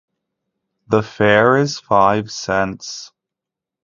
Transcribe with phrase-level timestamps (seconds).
[0.87, 3.11] The fare is five cents.